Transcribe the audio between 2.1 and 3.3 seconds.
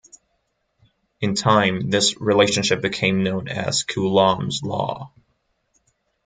relationship became